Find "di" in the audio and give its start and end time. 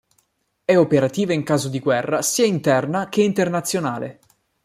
1.69-1.77